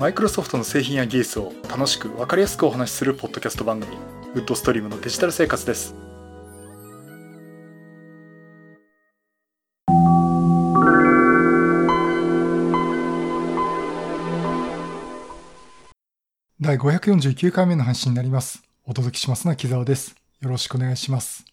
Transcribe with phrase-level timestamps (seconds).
[0.00, 3.98] マイクロソフトの製品や技術を楽しく分かりやすくお話しするポッドキャスト番組
[4.32, 5.94] ウッドストリームのデジタル生活です。
[16.58, 18.62] 第549回目の配信になります。
[18.86, 20.16] お届けしますのは木沢です。
[20.40, 21.44] よろしくお願いします。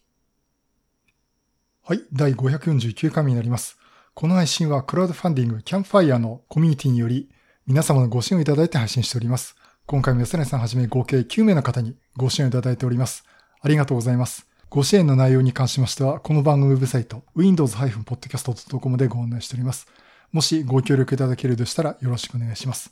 [1.84, 3.76] はい第549回目になります。
[4.14, 7.28] この配信はクラウドファンディングキャンファイヤーのコミュニティにより
[7.68, 9.54] 皆様のご支援をいただいて配信しております。
[9.84, 13.24] 今回も安根さんはじめ合計9名の方にご支援をいただいております。
[13.60, 14.46] ありがとうございます。
[14.70, 19.86] ご支援の内容に関しましては、この番組ウェブサイト、windows-podcast.com でご案内しております。
[20.32, 22.90] もしご協力いただけるとしたらよろしくお願いします。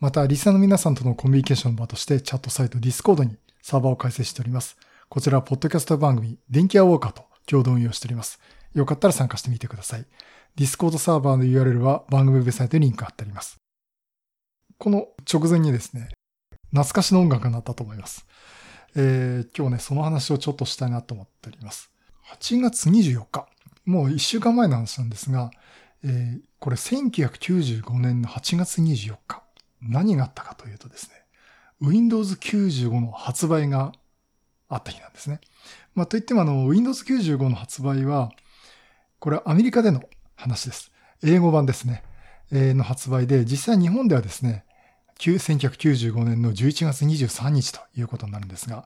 [0.00, 4.78] また、リスナーの皆さんとのコミュニケーションの場として、チャットサイト Discord にサーバーを開設しております。
[5.10, 8.40] こちらは、ポッドキャスト番組、電気屋ウォーカーと共同運用しております。
[8.72, 10.06] よかったら参加してみてください。
[10.56, 13.63] Discord サーバーの URL は番組ウェブサイトにリンク貼ってあります。
[14.84, 16.10] この直前にですね、
[16.68, 18.26] 懐かしの音楽が鳴ったと思います。
[18.94, 21.90] えー、今日ね、その話をちょっとしたいなと思っております。
[22.38, 23.46] 8月24日。
[23.86, 25.50] もう1週間前の話なんですが、
[26.04, 29.42] えー、これ1995年の8月24日。
[29.80, 31.14] 何があったかというとですね、
[31.80, 33.92] Windows 95の発売が
[34.68, 35.40] あった日なんですね。
[35.94, 38.32] まあ、といってもあの、Windows 95の発売は、
[39.18, 40.02] これはアメリカでの
[40.36, 40.92] 話です。
[41.24, 42.02] 英語版ですね。
[42.52, 44.66] えー、の発売で、実際日本ではですね、
[45.32, 48.84] 1995年の11月23日ということになるんですが、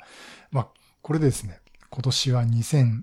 [0.51, 0.69] まあ、
[1.03, 3.03] これでですね、今年は2020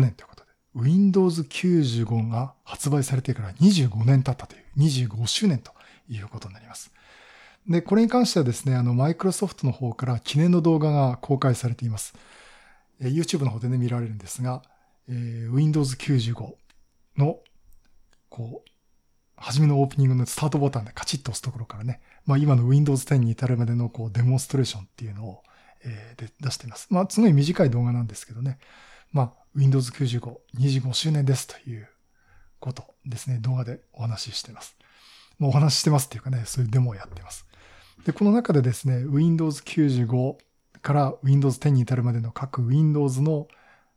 [0.00, 5.72] 年ということで、Windows 95が発売されてから25年経ったという、25周年と
[6.08, 6.92] いうことになります。
[7.68, 12.14] で、これに関してはですね、あの、マイクロソフトの方から記念の動画が公開されています。
[13.00, 14.62] え YouTube の方でね、見られるんですが、
[15.08, 16.54] えー、Windows 95
[17.16, 17.38] の、
[18.28, 18.73] こう、
[19.54, 25.42] 初めのオープニングのスタートボタンでカチッと押すところからね、まあ今の Windows 10に至るまでのこうデモンストレーションっていうのを、
[25.84, 26.88] えー、で出しています。
[26.90, 28.58] まあすごい短い動画なんですけどね。
[29.12, 31.88] まあ Windows 95、25周年ですという
[32.58, 33.38] ことですね。
[33.38, 34.76] 動画でお話ししてます。
[35.38, 37.46] まあお話ししてますっていうかね、そういうデモをやってます。
[38.04, 40.36] で、この中でですね、Windows 95
[40.82, 43.46] から Windows 10に至るまでの各 Windows の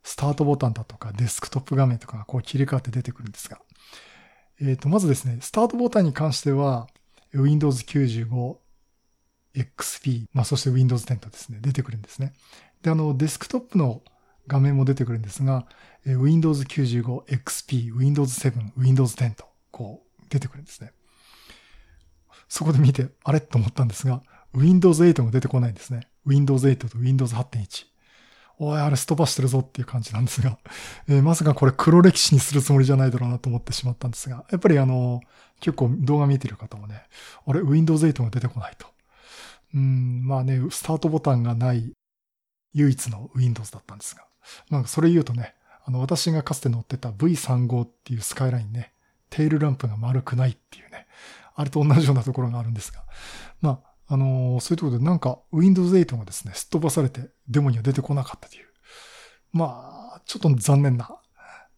[0.04, 3.60] スタートボタンだとかデスクトップ画面とかがこう切り替わって出てくるんですが、
[4.60, 6.88] えっ、ー、と、まずですね、スタートボタンに関しては、
[7.32, 8.56] Windows 95、
[9.54, 12.32] XP、まあ、そして Windows 10とですね、出てくるんですね。
[12.82, 14.02] で、あの、デスクトップの
[14.46, 15.66] 画面も出てくるんですが、
[16.04, 20.92] Windows 95、XP、Windows 7、Windows 10と、こう、出てくるんですね。
[22.48, 23.40] そこで見て、あれ？
[23.40, 24.22] と思ったんですが、
[24.54, 26.08] Windows 8が出てこないんですね。
[26.24, 27.86] Windows 8と Windows 8.1。
[28.60, 30.58] おい、あれすっ飛ばしてるぞっていう感じなんですが、
[31.08, 35.20] えー、まさかこれ黒歴史にするつもりじゃないだろうなと思ってしまったんですが、やっぱりあの、
[35.60, 37.04] 結構動画見てる方もね、
[37.46, 38.86] あれ、Windows 8が出てこないと。
[39.74, 41.92] うん、まあね、スタートボタンがない
[42.74, 44.24] 唯一の Windows だったんですが、
[44.70, 45.54] なんかそれ言うとね、
[45.84, 48.92] あの、私がかつて乗ってた V35 っていうスカイラインね、
[49.30, 51.06] テールランプが丸くないっていうね、
[51.54, 53.04] あれと同じようなところがあるんですが、
[53.60, 58.66] まあ、あの、そういうところでなんか Windows 8がですね、すっ飛ばされてデモには出てこなかったという。
[59.52, 61.20] まあ、ちょっと残念な。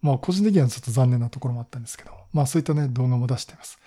[0.00, 3.78] まあ、個人的にはちょっと残念なところもあったんですけど、まあそういったね、動画も出しています。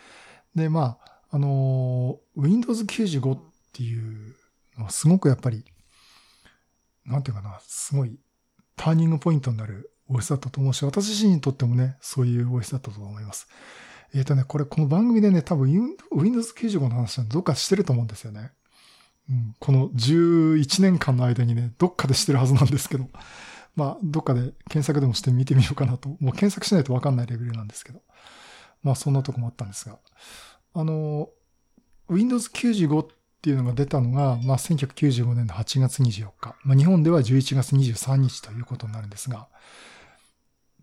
[0.56, 3.40] で、まあ、あの、Windows 95っ
[3.72, 4.36] ていう
[4.78, 5.66] のはすごくやっぱり、
[7.06, 8.20] なんていうかな、すごい
[8.76, 13.48] ターニングポイントになる OS だったと思うし、私自身にとってもね、そういう OS だったと思います。
[14.14, 18.52] えっ、ー、とね、これこの番組でね、多分 Windows 95の話はどっかしてると思うんですよね。
[19.30, 23.10] うん、この11年間の間にね、どっかでしてるはずなんですけど、
[23.76, 26.10] まあ、どっかで検索でもしてみてみようかなと。
[26.10, 28.02] もう検索しないとわかんないレベルなんですけど。
[28.84, 29.98] まあ、そんなとこもあったんですが。
[30.74, 31.30] あの、
[32.10, 33.08] Windows 95っ
[33.42, 36.56] ていうのが出たのが、まあ、1995年の8月24日。
[36.64, 39.48] まあ、日本では11月23日ということになるんですが、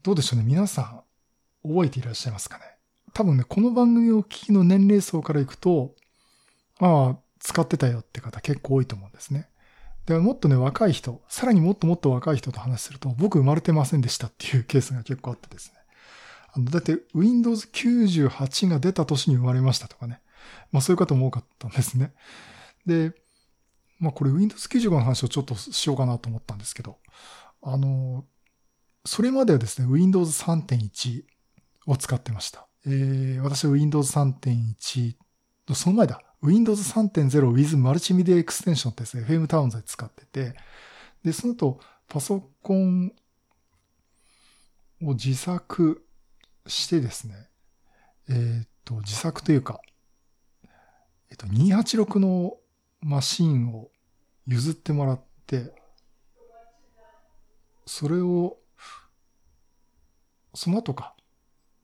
[0.03, 0.47] どうでしょうね？
[0.47, 1.05] 皆さ
[1.63, 2.80] ん、覚えていらっしゃいますかね？
[3.13, 5.95] 多分ね、この番組を聞きの年齢層からいくと、
[6.79, 9.49] まあ、使ってたよって方結構多いと思うんですね。
[10.07, 15.79] で、もっとね、若い人、さらにもっともっと若い人と話すると、僕生まれてませんでしたっていうケースが結構あってですね。
[16.53, 20.21] あの、だって Windows 98が出た年に生まれましたとかね。
[20.73, 22.13] まあそういう方も多かったんですね。
[22.87, 23.13] で、
[23.99, 26.99] まあこれ Windows 95の話をちょっとしようかなと思ったんですけど、
[27.63, 28.25] あの、
[29.05, 31.25] それまではですね、Windows 3.1
[31.87, 32.67] を使ってました。
[32.87, 35.15] えー、私は Windows 3.1、
[35.75, 36.23] その前だ。
[36.43, 40.55] Windows 3.0 with Multimedia Extension ってですね、FM タウンズで使ってて、
[41.23, 43.13] で、その後、パソコン
[45.03, 46.05] を自作
[46.67, 47.35] してですね、
[48.29, 49.81] えっ、ー、と、自作というか、
[51.31, 52.57] えっと、286の
[53.01, 53.91] マシンを
[54.47, 55.75] 譲ってもらって、
[57.85, 58.57] それを、
[60.55, 61.15] その後か。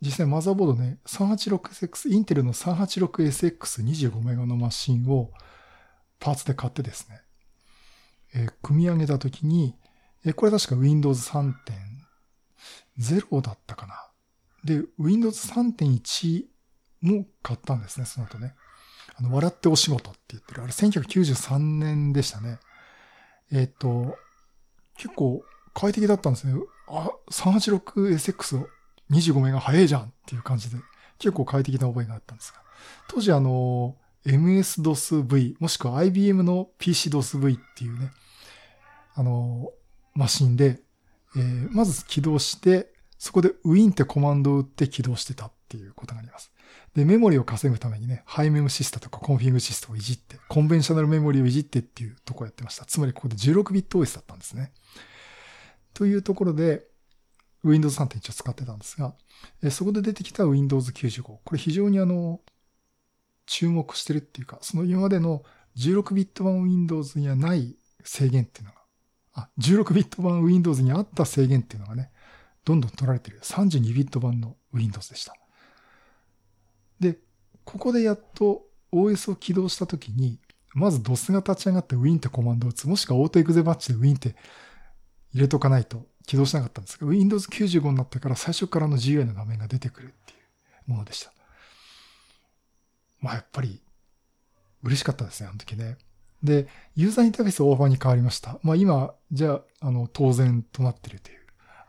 [0.00, 5.30] 実際マザーボードね、386SX、インテルの 386SX25 メガのマシンを
[6.20, 7.20] パーツで買ってですね、
[8.34, 9.74] えー、組み上げたときに、
[10.24, 13.94] えー、これ確か Windows 3.0だったかな。
[14.64, 16.44] で、Windows 3.1
[17.00, 18.54] も買ったんですね、その後ね。
[19.18, 20.62] あの、笑ってお仕事って言ってる。
[20.62, 22.58] あれ1993年でしたね。
[23.50, 24.18] えっ、ー、と、
[24.96, 25.42] 結構
[25.72, 26.54] 快適だったんですね。
[26.88, 28.66] あ、386SX
[29.10, 30.76] 25メガ早いじゃんっていう感じで、
[31.18, 32.60] 結構快適な覚えがあったんですが。
[33.08, 38.10] 当時あの、MS-DOS-V、もしくは IBM の PC-DOS-V っていうね、
[39.14, 39.70] あの、
[40.14, 40.80] マシンで、
[41.36, 46.52] えー、まず起動して、そこで Win ってコマンドを打って起動してたっていうことがあります。
[46.94, 52.84] で、メモリを稼ぐためにね、ハイメモシスタとかコンフィグシストをいじって、コンベンショナルメモリをいじってっていうとこをやってました。
[52.84, 54.72] つまりここで16ビット OS だったんですね。
[55.94, 56.84] というところで、
[57.66, 59.14] Windows 3.1を使ってたんですが、
[59.70, 61.22] そこで出てきた Windows 95。
[61.22, 62.40] これ非常にあの、
[63.46, 65.42] 注目してるっていうか、その今までの
[65.76, 68.78] 16ビット版 Windows にはない制限っていうのが、
[69.34, 72.10] あ、16ビット版 Windows にあった制限っていうのがね、
[72.64, 75.34] どんどん取られてる32ビット版の Windows でした。
[76.98, 77.18] で、
[77.64, 80.40] ここでやっと OS を起動したときに、
[80.74, 84.36] まず DOS が立ち上がって Win ってコマンドを打つ、もしくは AutoExe バッチで Win って
[85.32, 90.34] 入れとかないと起動しなかったんですが、Windows 95になってから最初からの GUI の画面が出てくるってい
[90.86, 91.32] うものでした。
[93.20, 93.80] まあやっぱり
[94.82, 95.96] 嬉しかったですね、あの時ね。
[96.42, 98.58] で、ユーザーインターフェース大幅に変わりました。
[98.62, 101.38] まあ今、じゃあ、あの、当然となってるという。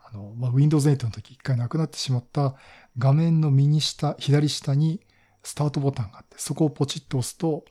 [0.04, 2.54] あの、まあ Windows 8の時一回なくなってしまった
[2.96, 5.00] 画面の右下、左下に
[5.42, 7.64] スタートボタンがあって、そこをポチッと押すと、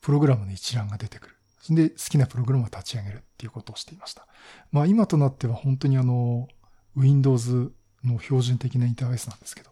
[0.00, 1.33] プログラムの一覧が出てくる。
[1.70, 4.26] で、好きなプログラムを立ち上げるっていうことをしていました。
[4.72, 6.48] まあ今となっては本当にあの、
[6.96, 7.72] Windows
[8.04, 9.70] の標準的なインターフェースなんですけど、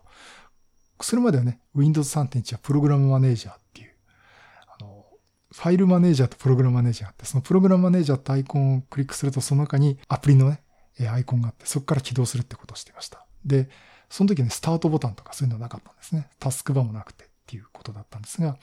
[1.00, 3.90] それまではね、Windows 3.1はプログラムマネージャーっていう、
[4.68, 5.04] あの、
[5.52, 10.62] ファイルマネージャーとプログラムマネージャーって、そのプログラムマネージャーってアイコンをクリックするとその中にアプリのね、
[11.10, 13.26] アイコンがあって、そこから起動するってことをしていました。
[13.44, 13.68] で、
[14.08, 16.28] その時ね、スタートボタンとかそういうのはなかったんですね。
[16.38, 18.58] タスクバーもなくてっていうことだったんですが、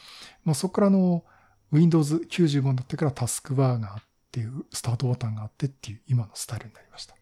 [0.45, 1.25] まあそこからの、
[1.71, 7.13] Windows 95になってからタスクバーがあっていう、スタートボタンがあってっていう今のスタイルになりました。
[7.13, 7.19] で、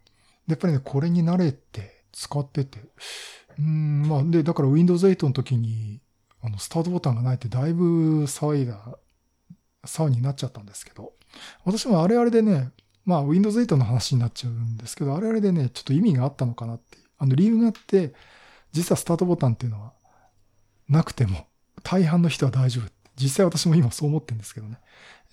[0.54, 2.80] やっぱりね、これに慣れて使ってて、
[3.60, 6.00] うん、まあ、で、だから Windows 8の時に、
[6.42, 8.98] あの、スタートボタンがないってだいぶ騒いだ、
[9.86, 11.14] 騒ぎになっちゃったんですけど、
[11.66, 12.72] 私もあれあれでね、
[13.06, 17.04] まあ Windows 8の話になっちゃうんですけど、あれあれでね、ちょっと意味があったのかなっていう。
[17.20, 18.14] あの理由があって、
[18.72, 19.94] 実はスタートボタンっていうのは
[20.88, 21.48] なくても
[21.84, 22.97] 大半の人は大丈夫。
[23.20, 24.78] 実際私も今そう思ってるんですけどね。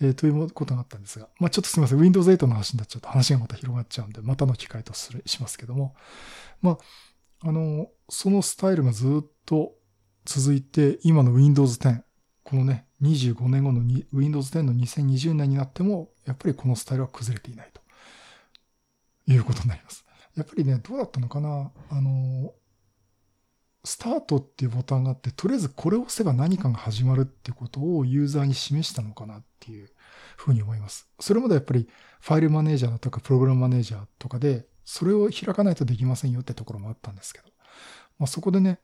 [0.00, 1.28] えー、ということがあったんですが。
[1.38, 1.98] まあちょっとすみません。
[2.00, 5.94] Windows 8の話になっちゃうと話がまた広がっちゃうんで、またの機会とするしますけども。
[6.62, 6.72] ま
[7.42, 9.75] あ、あの、そのスタイルがずっと
[10.25, 12.02] 続いて、今の Windows 10、
[12.42, 13.82] このね、25年後の
[14.12, 17.81] Windows 10の2020年になっても、やっぱりこのスタイルは崩れていないと
[19.31, 20.04] いうことになります。
[20.36, 21.70] やっぱりね、どうだったのかな？
[21.90, 22.52] あの、
[23.84, 29.91] スタートっていうボタンがあって、とりあえずこれを押せば何かが始まるっていうことをユーザーに示したのかなっていう
[30.36, 31.08] ふうに思います。
[31.20, 31.88] それまでやっぱり
[32.20, 37.46] ファイルマネージャーだとかプログラムマネージャーとかで、それを開かないとできませんよってところもあったんですけど。
[38.19, 38.81] まあ、そこでね、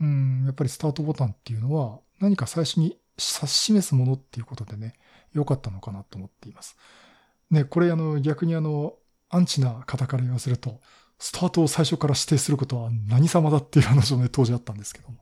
[0.00, 4.94] うん、やっぱりスタートボタンっていうのは何か最初に指し示すものっていうことでね、
[5.32, 6.76] 良かったのかなと思っています。
[7.50, 8.94] ね、これあの逆にあの、
[9.30, 10.80] アンチな方から言わせると、
[11.18, 15.16] スタートを最初から指定することは何様だっていう話もね、当時あったんですけども。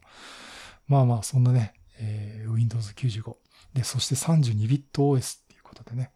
[0.89, 3.37] まあまあ、そんなね、えー、Windows 95。
[3.75, 6.11] で、そして32ビット OS っていうことでね、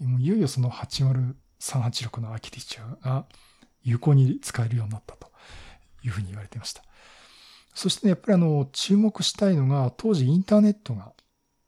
[0.00, 3.26] もういよいよその80386のアーキテクチャが
[3.82, 5.30] 有効に使えるようになったと
[6.02, 6.82] いうふうに言われていました。
[7.74, 11.12] そしてね、やっぱりあの、注目したいのが、当時インターネットが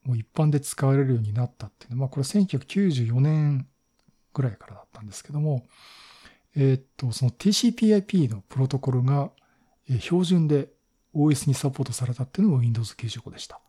[0.04, 3.68] もう一般で使われるようになったっていうのは、まあこれ1994年
[4.32, 5.66] ぐらいからだったんですけども、
[6.60, 9.30] えっと、その TCPIP のプロトコルが
[10.00, 10.68] 標準で
[11.14, 13.60] OS にサポートされたっていうのが Windows 95でした。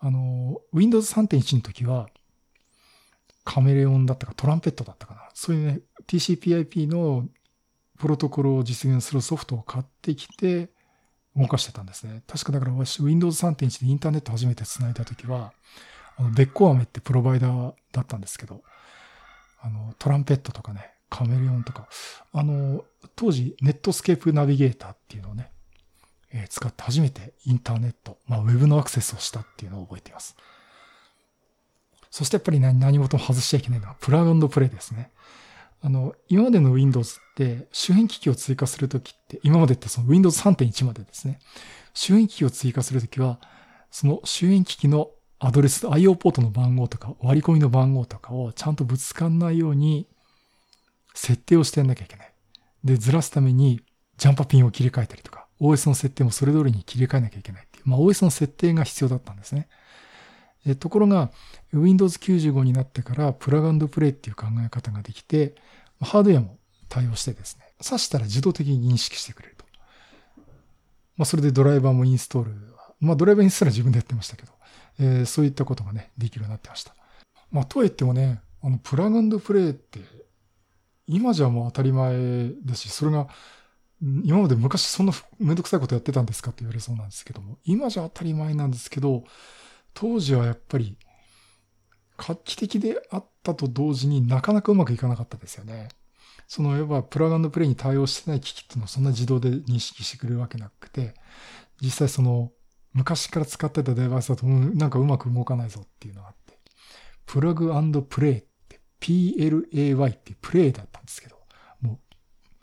[0.00, 2.08] あの、Windows 3.1の時は、
[3.44, 5.20] カメレオンだったかトランペットだったかな。
[5.34, 7.28] そういうね、TCPIP の
[7.98, 10.70] プロトコルを実現するソフトを買ってきて
[11.36, 12.22] 動かしてたんですね。
[12.26, 15.52] 確かだから私 Windows 3.1でインターネット初めて繋いだ時は、
[16.16, 18.62] あの、ベッコアメってプロバイダーだったんですけど、
[19.60, 21.88] あの、トランペットとかね、カメレオンとか、
[22.32, 22.84] あの、
[23.16, 25.50] 当時ネットスケープナビゲーターっていうのをね、
[26.30, 30.36] えー、使って初めてインターネット、まあ、ウェブのアクセスをしたっていうのを覚えています。
[32.10, 35.10] そしてやっぱり何何事も外しちゃいけないのはプラグプレイですね。
[35.80, 41.38] あの、今までの Windows って周辺機器を追加するときって、今までってその Windows 3.1までですね。
[41.94, 43.38] 周辺機器を追加するときは、
[43.90, 50.08] その周辺機器のアドレス、IO ポートの番号とか割り込みの番号とかをちゃんとぶつかんないように
[51.14, 52.32] 設定をしてやんなきゃいけない。
[52.84, 53.80] で、ずらすために
[54.16, 59.68] ジャンパピンを切り替えたりとか、OS の設定もそれ通りに切り替えなきゃいけないっていう、まあ OS の設定が必要だったんですね。
[60.66, 61.30] えところが、
[61.72, 65.54] Windows 95になってからプラグプレイっていう考え方ができて、
[66.00, 69.64] ハードウェアも対応してですね、挿したら自動的に認識してくれると。
[71.16, 72.68] まあそれでドライバーもインストール
[73.00, 74.52] まあドライバーインストールは自分でやってましたけど、
[75.00, 76.94] えー、そういったことがね、できるようになってました。
[77.50, 80.00] まあとはいってもね、あのプラグプレイって
[81.08, 83.28] 今じゃもう当たり前だし、それが
[84.00, 89.24] 今まで昔そんなめんどくさいことやってたんですかって言われそうなんですけども、今じゃ当たり前なんですけど、
[89.94, 90.96] 当時はやっぱり
[92.16, 95.88] 画期的であったと同時になかなかうまくいかなかったですよね。
[96.46, 101.14] その、いわばプラグプレイに対応してない機器っていうのはそんな自動で認識してくれるわけなくて、
[101.80, 102.52] 実際その
[102.92, 106.58] 昔から使ってたデバイスだとなんかうまく動かないぞっていうのがあって、
[107.26, 107.72] プラグ
[108.02, 108.47] プレイ
[109.00, 111.36] PLAY ってプレイだったんですけど、
[111.80, 111.98] もう、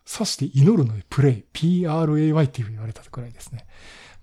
[0.09, 3.65] 刺して祈るのにプレイ、PRAY って言われたくらいですね。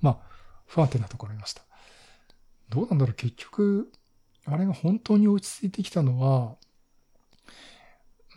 [0.01, 0.19] まあ、
[0.67, 1.63] 不安定なところありました。
[2.69, 3.93] どうなんだろう結局、
[4.45, 6.57] あれが本当に落ち着いてきたのは、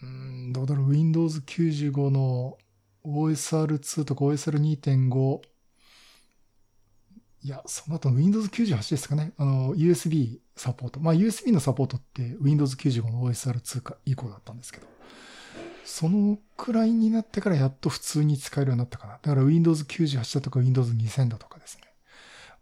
[0.03, 2.57] うん、どうだろう Windows 95の
[3.05, 5.41] OSR2 とか OSR2.5
[7.45, 9.31] いや、その後の Windows 98ですかね。
[9.37, 10.99] あの、USB サポート。
[10.99, 14.87] まあ、USB のサポートって Windows 95の OSR2 か以降だったんですけど、
[15.83, 19.19] そのくらいになってからやっと普通に使えるようになったかな。
[19.21, 21.83] だから Windows 98だとか Windows 2000だとかですね。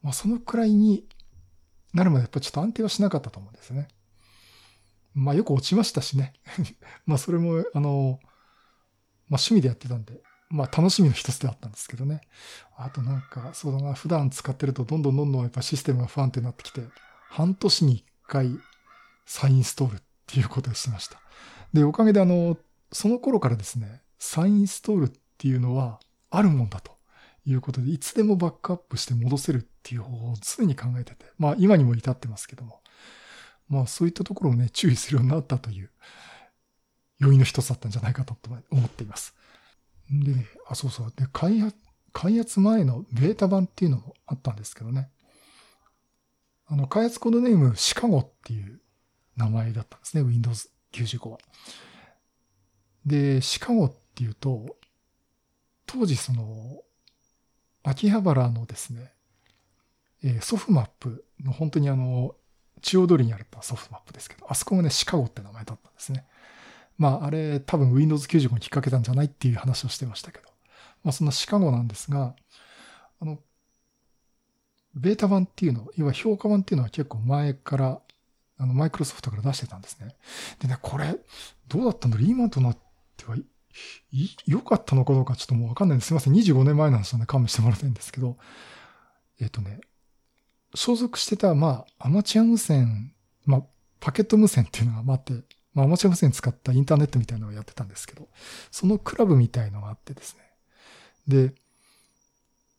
[0.02, 1.06] まあ、そのくらいに
[1.94, 3.88] なるまでやっぱちょっと安定はしなかったと思うんですね。
[5.14, 6.34] まあ、よく落ちましたしね。
[7.08, 8.20] まあ、それも、あの、
[9.30, 12.22] まあ、趣味でやってたんで、まあ楽しみの一つであったんですけどね。
[12.78, 16.82] あとなんか、そうだな、普段使ってるとどんどんどんどんやっぱシステムが不安定になってきて、
[17.30, 18.50] 半年に一回
[19.26, 21.20] 再インストールっていうことをしました。
[21.74, 22.58] で、おかげであの、
[22.92, 26.92] その頃からですね、再インストールっていうのはあるもんだと
[27.46, 32.82] いうことで、いつでもバックアップして戻せるっていう方法を常に考えてて、まあ今にも至ってますけども、
[33.68, 35.90] まあそういったところをね、注意するようになったという
[37.20, 38.38] 要因の一つだったんじゃないかと
[38.72, 39.36] 思っています。
[40.20, 41.14] で、ねあ、そうそう。
[41.16, 41.76] で、開発、
[42.12, 45.10] 開発前のベータ版っていうのもあったんですけどね。
[46.68, 48.80] あの、開発コードネームシカゴっていう
[49.36, 50.24] 名前だったんですね。
[50.24, 51.38] Windows 95は。
[53.06, 54.78] で、シカゴっていうと、
[55.86, 56.82] 当時その、
[57.84, 59.14] 秋葉原のですね、
[60.24, 62.36] えー、ソフマップの本当にあの、
[62.82, 66.26] 中央通りにあったソフマップですけど、あそこがね、シカゴって名前だったんですね。
[66.98, 70.46] まあ、あれ多分 Windows 95に引っ掛けたんじゃないっていう話をしてましたけど。
[71.04, 72.36] まあ、そんなシカゴなんですが、
[73.20, 73.40] あの、
[74.96, 78.02] ベータ版っていうの、要は評価版っていうのは結構前から、
[78.58, 80.16] あの、マイクロソフトから出してたんですね。
[80.60, 81.18] でね、これ、
[81.68, 82.78] どうだったのリーマンとなっ
[83.18, 83.36] ては、
[84.46, 86.08] 良かったのかどうかちょっともうわかんないんです。
[86.08, 86.34] すいません。
[86.34, 88.38] 25年前なんで勘弁してもらいたいんですけど、
[89.40, 89.82] えっ、ー、とね、
[90.76, 93.14] 所属してた、まあ、アマチュア無線、
[93.46, 93.64] まあ、
[94.00, 95.34] パケット無線っていうのがあって、
[95.74, 98.28] まあ、アマチュア無線使ったインターネットみたいなのをやってたんですけど、
[98.72, 100.44] そのクラブみたいのがあってですね。
[101.28, 101.54] で、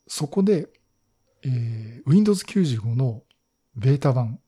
[0.07, 0.69] そこで、
[1.43, 3.23] えー、Windows 95の
[3.77, 4.39] ベータ版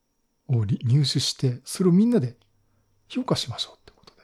[0.49, 2.37] を入手して、それをみんなで
[3.09, 4.23] 評価しましょうってことで、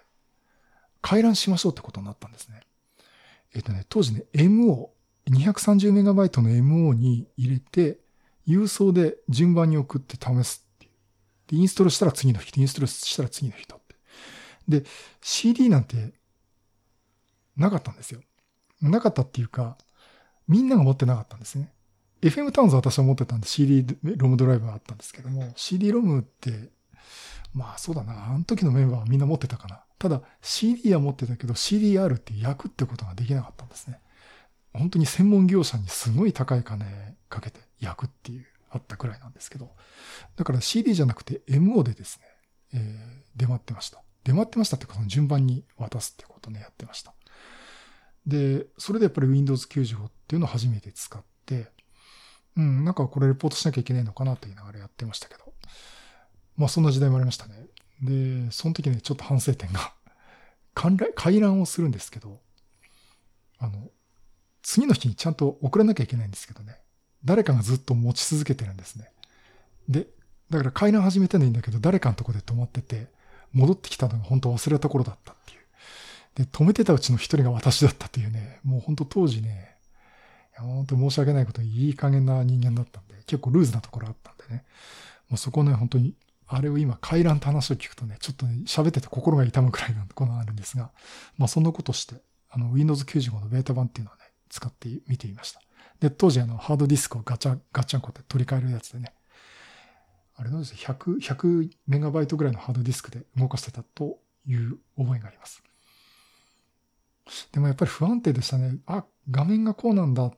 [1.01, 2.61] 回覧しましょうってことになったんですね。
[3.55, 4.91] えっ、ー、とね、当時ね、MO、
[5.31, 7.99] 230MB の MO に入れて、
[8.47, 10.93] 郵送で順番に送って試すっていう。
[11.49, 13.82] で、インストールしたら次の人、インストールしたら次の人。
[14.69, 14.85] で、
[15.21, 16.13] CD なんて
[17.57, 18.21] なかったんですよ。
[18.81, 19.77] なかったっていうか、
[20.49, 21.73] みんなが持ってなかったんですね。
[22.23, 23.85] FM タウンズ私は持ってたんで CD
[24.17, 26.71] ロムドライバーあったんですけども、CD ロムって、
[27.53, 29.83] まあそうだな、あの時のメンバーはみんな持ってたかな。
[29.99, 34.01] ただ CD は持ってたけど CDR って焼くってことができなかったんですね。
[34.73, 39.71] 本当に専門業者にすごい高い金かけて焼くっていう、あったくらいなんですけど。
[40.37, 42.27] だから CD じゃなくて MO でですね、
[42.75, 44.03] えー、出回ってました。
[44.25, 47.15] 出回ってましたってことの順番に渡すってことね、やってました。
[48.27, 51.69] で、それでやっぱり Windows 95っていうのを初めて使って、
[52.57, 55.53] うん、なんかこれレポートしなきゃいけないのかなと言いながらやってましたけど。
[56.57, 57.67] まあそんな時代もありましたね。
[58.03, 59.93] で、その時ね、ちょっと反省点が
[61.15, 62.41] 回覧をするんですけど、
[63.59, 63.91] あの、
[64.63, 66.79] 次の日にちゃんと送らなきゃいけないんですけどね。
[67.25, 69.11] 誰かがずっと持ち続けてるんですね。
[69.89, 70.09] で、
[70.51, 73.09] だから階段始めてないんだけど、誰かのとこで止まってて、
[73.53, 75.61] 戻ってきたのが本当忘れた頃だったっていう。
[76.35, 79.77] で、止めてたうちの一人が私だったっていうね、もう本当当時ね、
[80.57, 84.65] 本当申し訳ないこといい加減な人間だったんで、結構ルーズなところあったんでね。
[85.29, 86.15] もうそこね、本当に、
[86.47, 90.91] あれを今、回覧って話を聞くとね、ちょっとね、喋ってて心が痛むくらいなことがあるんですが、
[91.39, 92.17] まあそんなことして、
[92.51, 95.61] あの、Windows 95のベータ版っていうのはね、使ってみていました。
[96.01, 99.15] で、当時あの、ハードディスクをガチャ、ガチャンコって取り替えるやつでね、
[100.43, 105.63] あれなんです100、100メガバイトぐらいのハードディスクで動かしてたという覚えがあります。
[107.53, 108.79] でもやっぱり不安定でしたね。
[108.87, 110.33] あ、画面がこうなんだ。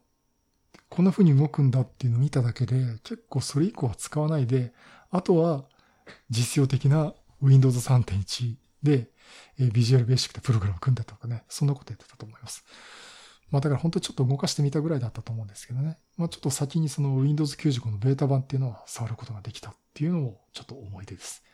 [0.91, 4.75] こんな風に動くんだっていうのを見ただけで、結構それ以降は使わないで、
[5.11, 5.65] あとは
[6.29, 9.09] 実用的な Windows 3.1で、
[9.59, 12.63] え、ビジュアルベーシックでプログラム組んでとかね、そんなことやってたと思います。
[13.51, 15.97] まあだから本当にちょっと動かしてみたぐらいだったと思うんですけどね。
[16.19, 21.45] まあちょっと先にその Windows 95のベータ版っていうのは触ることができたっていうのもちょっと思い出です。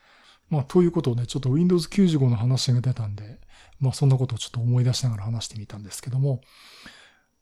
[0.49, 3.39] まあということをね、ちょっと Windows 95の話が出たんで、
[3.79, 6.41] まあそんなことをちょっと思い出しながら話してみたんですけども、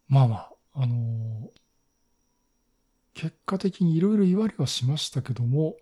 [0.10, 1.50] まあまあ、あのー、
[3.14, 5.78] 結果的にいろいろ言われはしましたけども、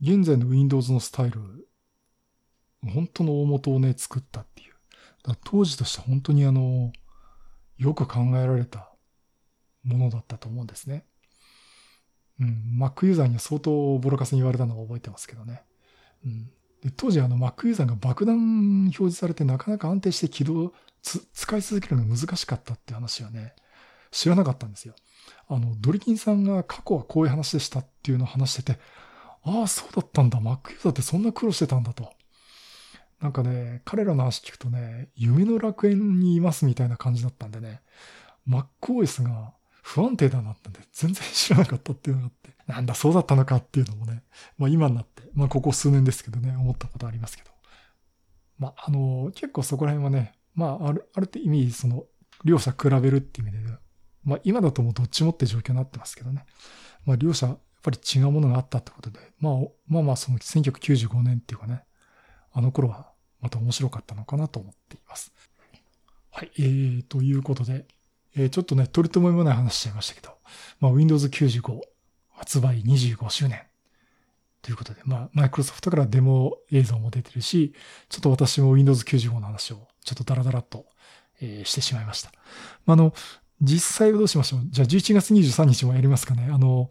[0.00, 1.40] 現在の Windows のスタイル、
[2.92, 4.74] 本当の大元をね、作ったっていう。
[5.44, 6.92] 当時として本当にあの、
[7.78, 8.90] よく考えられた
[9.84, 11.04] ものだったと思うんですね。
[12.40, 15.62] うん、Mac ユーザーには相当ボロカスに言われたのを覚えてますけどね。
[16.24, 16.50] うん、
[16.82, 23.54] で当時あの Mac ユーザーが爆弾表示されてなかなか安定して起動、使い続けるのが難しかったって話はね、
[24.10, 24.94] 知らなかったんですよ。
[25.48, 28.80] あの、ドリキンさんが過去はこういう話でしたっていうのを話してて、
[29.42, 30.38] ああ、そうだったんだ。
[30.38, 32.10] Mac ユーザーってそんな苦労してたんだと。
[33.20, 37.82] なんかね、彼らの話聞くとね、夢の楽園にいますみたいな感じだったんでね、
[38.48, 39.52] MacOS が
[39.82, 44.22] 不安定だなって全然知らなかったっていうのがあって、 なんだそうだったのかっていうのもね、
[44.58, 47.50] まあ今になって、まあここ数年ですけどね、思ったことありますけど。
[48.58, 52.04] まああの、結構そこら辺はね、まあある、ある意味その、
[52.44, 53.78] 両者比べるっていう意味で、
[54.24, 56.44] まあ今だともうどっちもって状況になってますけどね。
[57.04, 59.54] まあ両者やっぱり違うものがあったってことで、まあ
[59.88, 61.84] まあまあその1995年っていうかね、
[62.52, 65.32] あの頃はまた面白かったのかなと思っています。
[66.30, 67.86] はい、えー、ということで、
[68.36, 70.36] えー、ちょっとね、取り留めもない話しちゃいましたけど、
[70.80, 71.80] まあ、Windows 95
[72.30, 73.62] 発売25周年
[74.62, 77.74] ということで、まあ、マイクロソフトからデモ映像も出てるし、
[78.08, 80.86] ちょっと私も Windows 95の話をちょっとダラダラと、
[81.40, 82.32] えー、してしまいました。
[82.86, 83.14] まあ、あの、
[83.60, 84.60] 実際はどうしましょう？
[84.70, 86.48] じゃあ11月23日もやりますかね。
[86.50, 86.88] あの、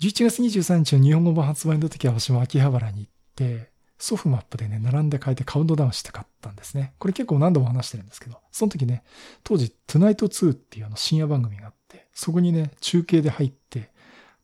[0.00, 3.71] 11月23日の日本語版発売の時は私も秋葉原に行って、
[4.02, 6.92] ソフマップでね、並んで書いてカウントダウンして買ったんですね。
[6.98, 9.04] これ結構何度も話してるんですけど、その時ね、
[9.44, 13.92] 当時、トゥナイト2っていうあの深夜番組があって、そこにね、中継で入って、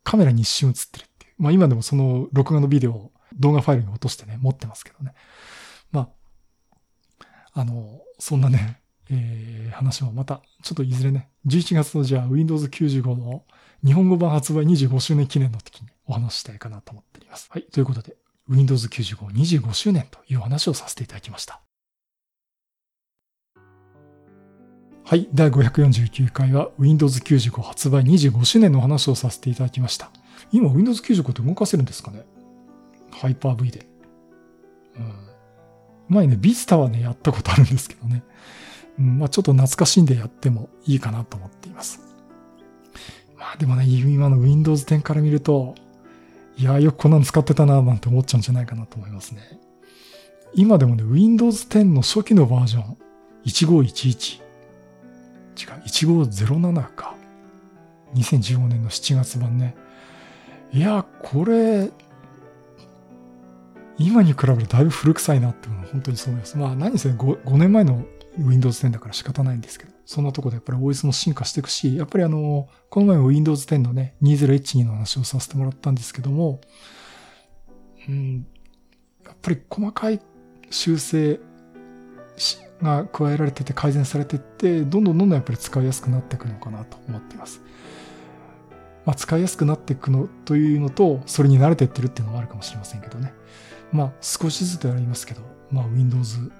[0.04, 1.32] カメラに一瞬映ってるっていう。
[1.38, 5.12] まあ今でもその録画のビデオを動画ファイルに落としてね、持ってますけどね。
[5.90, 6.08] ま
[7.52, 13.42] あ、あの、そんなね、えー、話もまた、ちょっといずれね、11月のじゃあ Windows 95の
[13.84, 17.48] 日本語版発売25周年記念の時にお話したいかなと思っております。
[17.50, 17.62] はい。
[17.64, 18.16] ということで、
[18.48, 21.60] Windows 9525周年という話をさせていただきました。
[25.04, 25.28] はい。
[25.32, 30.10] 第549回は Windows 95発売25周年の話をさせていただきました。
[30.52, 32.24] 今 Windows 95って動かせるんですかね？
[33.10, 33.86] ハイパー V で。
[34.96, 35.12] うん。
[36.08, 38.22] 前ね、ビスタはね、やったことあるんですけどね。
[38.98, 42.00] うん、まあちょっと懐かしいんでやってもいいかなと思っています。
[43.38, 45.74] まあでもね、今の Windows 10から見ると、
[46.58, 49.42] いや、よくこんなの使ってたな、なんて思っちゃうんじゃないかなと思いますね。
[50.54, 52.96] 今でもね、Windows 10の初期のバージョン、
[53.46, 54.40] 1511。
[54.40, 57.14] 違う、1507か。
[58.14, 59.76] 2015年の7月版ね。
[60.72, 61.90] いや、これ、
[63.98, 66.56] 今に比べるとだいぶ古臭いなって本当にそうです。
[66.56, 68.04] まあ何せ 5, 5年前の
[68.38, 69.92] Windows 10だから仕方ないんですけど。
[70.08, 76.62] そんなとこでやっぱり OS も進化していくし、やっぱりあの、この前も Windows 10のね、2012の話をさせてもらったんですけども、
[78.08, 78.46] うん、
[79.26, 80.20] やっぱり細かい
[80.70, 81.40] 修正
[82.80, 87.60] が加えられてて改善されてって、どんどんどんどんやっぱり使いやすくなっていくのかなと思っています。
[89.04, 93.34] まあ、使いやすくなっていくのというのと、それに慣れていってるっていうのもあるかもしれませんけどね。
[93.92, 96.50] まあ、少しずつではありますけど、まあ、Windows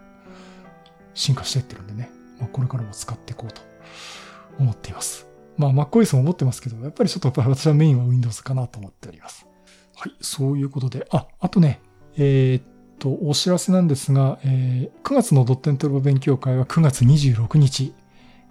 [1.18, 2.11] 進化していってるんでね。
[2.38, 3.61] まあ、これからも使っていこうと
[4.59, 5.26] 思っています。
[5.57, 9.46] まあ MacOS も持ってますけど、やっぱりちょっと私はメインは Windows かなと思っております。
[9.96, 11.81] はい、そういうことで、あ、あとね、
[12.16, 12.62] えー、っ
[13.00, 17.92] と、お知らせなんですが、えー、9月のドッテントロ勉強会は9月26日、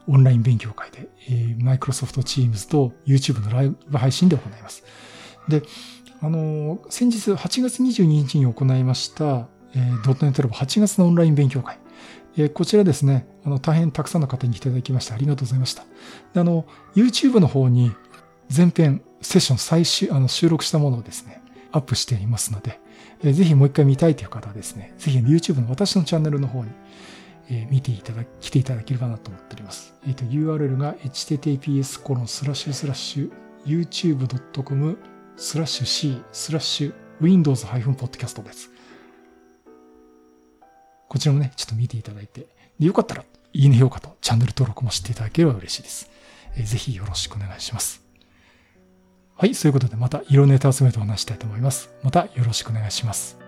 [0.09, 4.83] オンライン勉強会で、えー、Microsoft Teams と YouTube のライブ配信で行います。
[5.47, 5.63] で、
[6.19, 11.79] あの、先日8月22日に行いました、えー、ドットネットラボ8月のオンライン勉強会。
[12.37, 15.83] え、こちらですね、あの、大変たくさんの方に来ていただきましてありがとうございました。
[16.33, 17.91] であの、YouTube の方に
[18.55, 22.79] 前編セッション最終、あの、収録したものをですね、アップしていますので、
[23.23, 26.71] え、ぜひもう一回見たいという方はですね、ぜひ YouTube の私のチャンネルの方に、
[27.49, 29.95] え、見ていただ、来ていただければなと思っております。
[30.05, 33.31] えっ、ー、と、URL が https コロンスラッシュスラッシュ
[33.65, 34.97] youtube.com
[35.35, 38.76] スラッシュ C スラッシュ Windows-podcast です。
[41.07, 42.47] こちらもね、ちょっと見ていただいて、
[42.79, 46.09] でよかったら、いいね評価とチャンネル登録もしていただければ嬉しいです。
[46.55, 48.03] えー、ぜひよろしくお願いします。
[49.35, 51.89] はい、そういうことでまたいろんなネタ集めてお話したいと思います。
[52.03, 53.46] またよろしくお願いします。